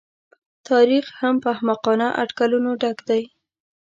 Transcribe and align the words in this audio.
تاریخ 0.69 1.05
هم 1.19 1.35
په 1.43 1.47
احمقانه 1.55 2.07
اټکلونو 2.23 2.69
ډک 2.81 2.97
دی. 3.09 3.23